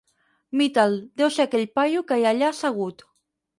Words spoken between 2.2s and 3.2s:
hi ha allà assegut.